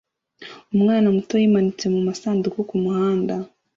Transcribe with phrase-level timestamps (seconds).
[0.75, 3.35] Umwana muto yimanitse mumasanduku kumuhanda